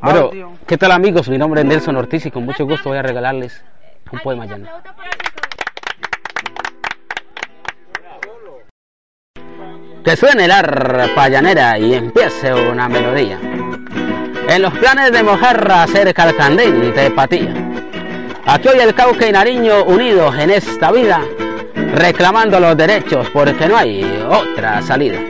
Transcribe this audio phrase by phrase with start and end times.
[0.00, 1.28] Bueno, ¿qué tal amigos?
[1.28, 3.64] Mi nombre es Nelson Ortiz y con mucho gusto voy a regalarles
[4.10, 4.68] un poema llano.
[10.04, 13.38] Que suene la arpa llanera y empiece una melodía.
[14.48, 17.54] En los planes de mojarra cerca al candente patía.
[18.46, 21.20] Aquí hoy el Cauca y Nariño unidos en esta vida,
[21.94, 25.20] reclamando los derechos porque no hay otra salida.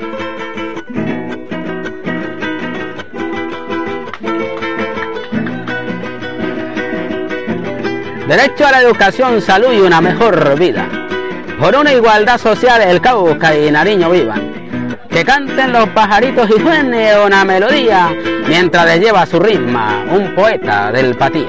[8.30, 10.88] Derecho a la educación, salud y una mejor vida.
[11.58, 14.52] Por una igualdad social el Cauca y Nariño vivan.
[15.10, 18.14] Que canten los pajaritos y suene una melodía
[18.46, 19.80] mientras le lleva su ritmo
[20.12, 21.48] un poeta del Patía.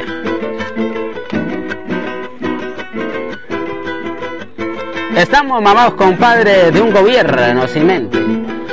[5.15, 8.17] Estamos mamados compadre de un gobierno sin mente,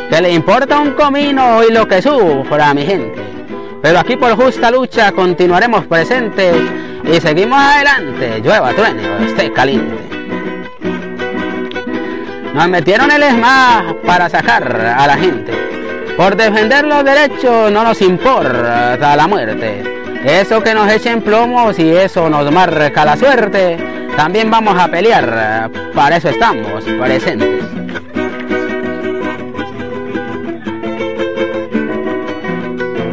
[0.08, 3.22] que le importa un comino y lo que sufra mi gente.
[3.82, 6.56] Pero aquí por justa lucha continuaremos presentes
[7.04, 9.96] y seguimos adelante, llueva, truene esté caliente.
[12.54, 15.52] Nos metieron el ESMA para sacar a la gente.
[16.16, 19.84] Por defender los derechos no nos importa la muerte.
[20.24, 23.76] Eso que nos echen plomos y eso nos marca la suerte,
[24.16, 27.62] también vamos a pelear, para eso estamos presentes.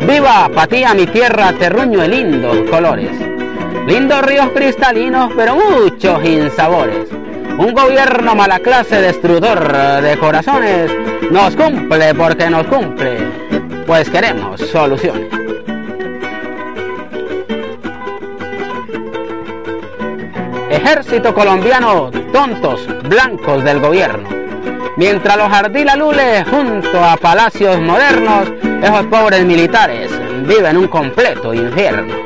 [0.08, 3.34] Viva Patía, mi tierra, terruño de lindos colores.
[3.86, 7.08] Lindos ríos cristalinos, pero muchos insabores.
[7.58, 10.91] Un gobierno mala clase, destructor de corazones,
[11.30, 13.16] nos cumple porque nos cumple,
[13.86, 15.28] pues queremos soluciones.
[20.72, 24.28] Ejército colombiano, tontos, blancos del gobierno.
[24.97, 30.11] Mientras los ardilalules junto a palacios modernos, esos pobres militares
[30.47, 32.25] viven un completo infierno.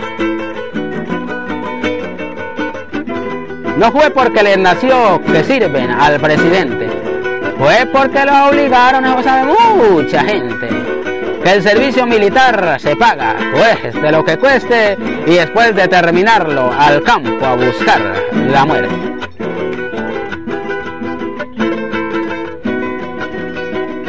[3.79, 6.89] No fue porque les nació que sirven al presidente,
[7.57, 10.67] fue porque lo obligaron, eso sabe mucha gente.
[11.41, 17.01] Que el servicio militar se paga, cueste lo que cueste, y después de terminarlo al
[17.03, 18.01] campo a buscar
[18.51, 18.95] la muerte.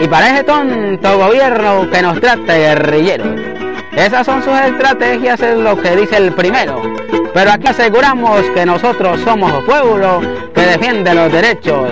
[0.01, 3.41] Y para ese tonto gobierno que nos trata de guerrilleros,
[3.93, 6.83] esas son sus estrategias, es lo que dice el primero.
[7.33, 10.21] Pero aquí aseguramos que nosotros somos pueblo
[10.55, 11.91] que defiende los derechos,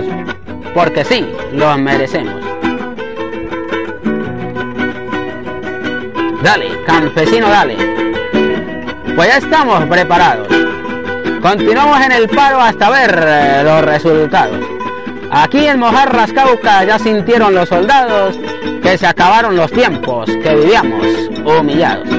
[0.74, 2.34] porque sí, los merecemos.
[6.42, 7.76] Dale, campesino, dale.
[9.14, 10.48] Pues ya estamos preparados.
[11.42, 14.58] Continuamos en el paro hasta ver eh, los resultados.
[15.30, 18.38] Aquí en Mojarras Cauca ya sintieron los soldados
[18.82, 21.06] que se acabaron los tiempos, que vivíamos
[21.44, 22.17] humillados.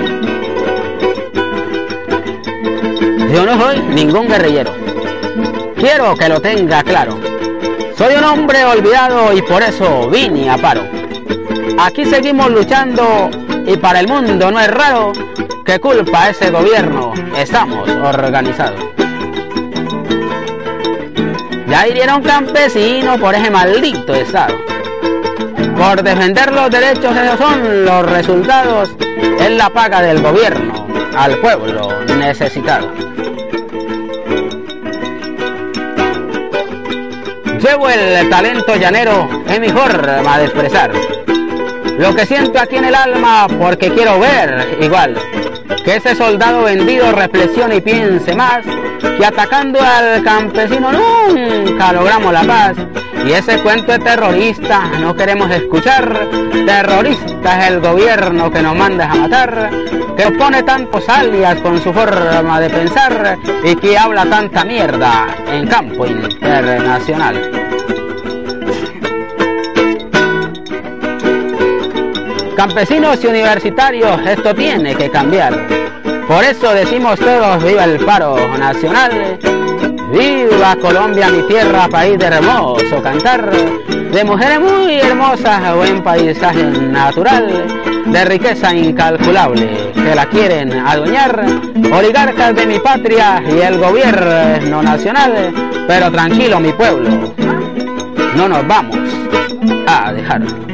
[3.33, 4.73] Yo no soy ningún guerrillero.
[5.75, 7.19] Quiero que lo tenga claro.
[7.95, 10.81] Soy un hombre olvidado y por eso vine a paro.
[11.77, 13.29] Aquí seguimos luchando
[13.67, 15.11] y para el mundo no es raro
[15.63, 18.83] que culpa a ese gobierno estamos organizados.
[21.67, 24.55] Ya hirieron campesinos por ese maldito estado.
[25.77, 28.89] Por defender los derechos esos son los resultados,
[29.39, 33.08] es la paga del gobierno al pueblo necesitado.
[37.69, 40.91] Llevo el talento llanero, es mi forma de expresar.
[41.99, 45.15] Lo que siento aquí en el alma porque quiero ver igual.
[45.85, 48.65] Que ese soldado vendido reflexione y piense más
[48.99, 52.77] que atacando al campesino nunca logramos la paz.
[53.25, 56.29] Y ese cuento de terrorista no queremos escuchar.
[56.65, 59.69] Terrorista es el gobierno que nos manda a matar,
[60.15, 65.67] que opone tantos alias con su forma de pensar y que habla tanta mierda en
[65.67, 67.68] campo internacional.
[72.59, 75.65] Campesinos y universitarios, esto tiene que cambiar.
[76.27, 79.39] Por eso decimos todos, viva el paro nacional,
[80.11, 87.65] viva Colombia, mi tierra, país de hermoso cantar, de mujeres muy hermosas, buen paisaje natural,
[88.05, 91.45] de riqueza incalculable, que la quieren adueñar,
[91.93, 95.53] oligarcas de mi patria y el gobierno nacional,
[95.87, 97.33] pero tranquilo mi pueblo,
[98.35, 98.97] no nos vamos
[99.87, 100.68] a dejar.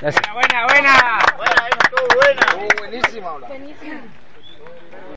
[0.00, 1.18] Buena, buena.
[1.36, 1.68] Buena,
[2.14, 2.70] buena.
[2.78, 3.32] Buenísima.
[3.48, 4.17] Buenísima.